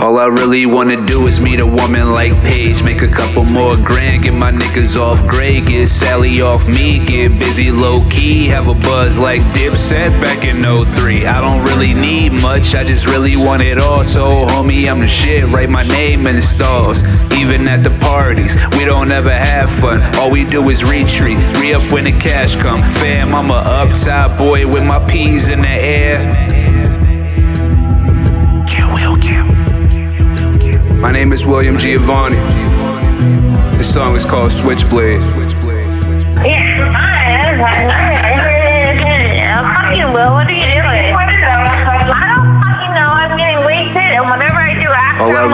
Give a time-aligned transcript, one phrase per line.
[0.00, 3.76] All I really wanna do is meet a woman like Paige, make a couple more
[3.76, 8.68] grand, get my niggas off gray, get Sally off me, get busy low key, have
[8.68, 10.62] a buzz like Dipset back in
[10.94, 11.26] 03.
[11.26, 14.02] I don't really need much, I just really want it all.
[14.02, 17.04] So, homie, I'm the shit, write my name in the stars.
[17.34, 20.00] Even at the parties, we don't ever have fun.
[20.16, 22.82] All we do is retreat, re up when the cash come.
[22.94, 26.49] Fam, I'm a upside boy with my peas in the air.
[31.20, 32.38] Name is William Giovanni.
[33.76, 35.20] This song is called Switchblade.
[35.20, 37.20] Yeah, hi.
[39.76, 41.12] Fucking Will, what are you doing?
[41.12, 41.29] I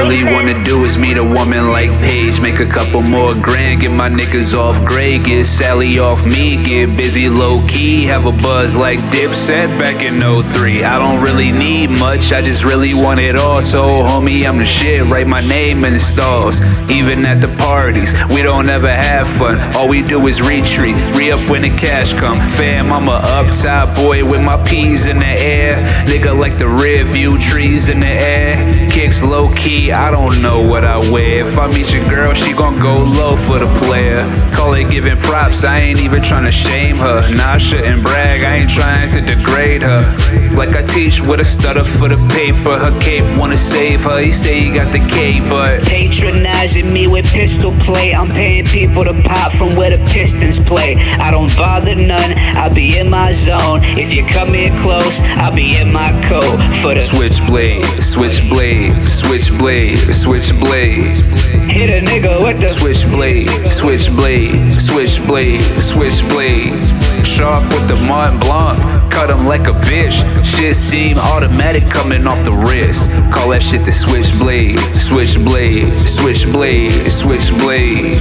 [0.00, 3.90] really wanna do is meet a woman like Paige, make a couple more grand, get
[3.90, 8.74] my niggas off gray, get Sally off me, get busy low key, have a buzz
[8.74, 10.14] like Dipset back in
[10.52, 10.84] 03.
[10.84, 13.60] I don't really need much, I just really want it all.
[13.60, 16.62] So, homie, I'm the shit, write my name in the stars.
[16.90, 19.58] Even at the parties, we don't ever have fun.
[19.76, 22.40] All we do is retreat, re up when the cash come.
[22.52, 25.84] Fam, I'm a upside boy with my peas in the air.
[26.06, 28.90] Nigga like the rear view trees in the air.
[28.90, 31.46] Kicks low key, I don't know what I wear.
[31.46, 34.24] If I meet your girl, she gon' go low for the player.
[34.54, 37.28] Call it giving props, I ain't even trying to shame her.
[37.34, 40.02] Nah, I shouldn't brag, I ain't trying to degrade her.
[40.54, 42.78] Like I teach with a stutter for the paper.
[42.78, 47.26] Her cape wanna save her, he say he got the cape, but Patronizing me with
[47.26, 48.14] pistol play.
[48.14, 50.96] I'm paying people to pop from where the Pistons play.
[50.96, 53.80] I don't bother none, I'll be in my zone.
[53.82, 56.58] If you come in close, I'll be in my coat.
[56.82, 61.16] For the switchblade, switchblade, switchblade, switchblade.
[61.70, 67.09] hit a nigga with the Switchblade, switchblade, switchblade, switchblade.
[67.24, 70.16] Sharp with the Mont Blanc, cut him like a bitch.
[70.44, 73.10] Shit seem automatic coming off the wrist.
[73.32, 78.14] Call that shit the switchblade, switchblade, switchblade, switchblade.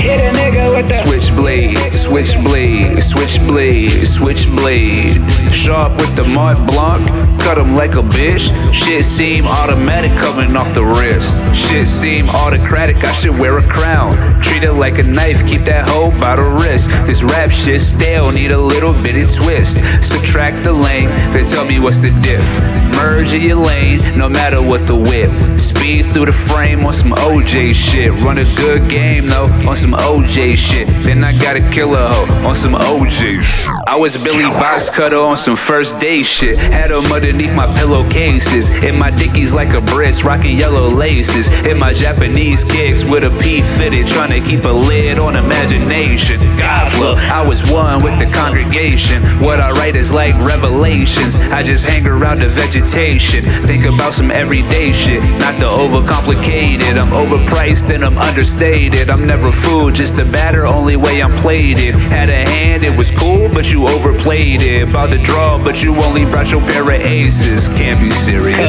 [0.00, 5.52] hit a nigga with the Switchblade, switchblade, switchblade, switchblade.
[5.52, 7.06] Sharp with the Mont Blanc,
[7.40, 8.52] cut him like a bitch.
[8.72, 11.42] Shit seem automatic coming off the wrist.
[11.54, 14.40] Shit seem autocratic, I should wear a crown.
[14.42, 16.90] Treat it like a knife, keep that hoe by the wrist.
[17.06, 19.78] This rap shit stale, need a little bit of twist.
[20.02, 22.48] Subtract the lane, then tell me what's the diff.
[22.96, 25.60] Merge in your lane, no matter what the whip.
[25.60, 28.12] Speed through the frame on some OJ shit.
[28.22, 30.86] Run a good game though, on some OJ shit.
[31.04, 31.32] Then I
[31.74, 33.42] kill a hoe on some OJ.
[33.86, 36.56] I was Billy Box Cutter on some first day shit.
[36.56, 38.68] Had them underneath my pillowcases.
[38.82, 41.48] In my dickies like a Brits, rocking yellow laces.
[41.64, 46.38] In my Japanese kicks with a P fitted, trying to keep a lid on imagination.
[46.56, 49.22] God flow, I was one with the congregation.
[49.40, 51.36] What I write is like revelations.
[51.36, 53.44] I just hang around the vegetation.
[53.44, 56.96] Think about some everyday shit, not the overcomplicated.
[56.96, 59.10] I'm overpriced and I'm understated.
[59.10, 61.94] I'm never food, just a batter, only way I'm played it.
[61.94, 64.88] Had a hand, it was cool, but you overplayed it.
[64.88, 67.68] About to draw, but you only brought your pair of aces.
[67.68, 68.63] Can't be serious.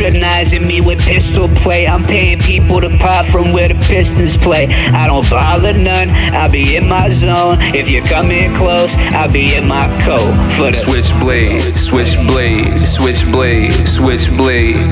[0.00, 1.86] Patronizing me with pistol play.
[1.86, 4.66] I'm paying people to pop from where the Pistons play.
[4.66, 7.58] I don't bother none, I'll be in my zone.
[7.60, 10.32] If you come in close, I'll be in my coat.
[10.52, 14.90] For the Switchblade, switchblade, switchblade, switchblade.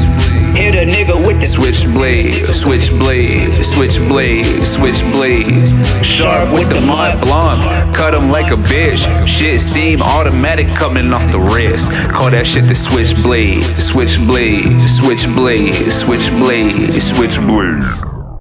[0.54, 6.04] hit a nigga with the Switchblade, switchblade, switchblade, switchblade.
[6.04, 9.26] Sharp with the Mont Blanc, cut him like a bitch.
[9.26, 11.90] Shit seem automatic coming off the wrist.
[12.12, 18.07] Call that shit the switchblade, switchblade, switchblade, switchblade, switchblade.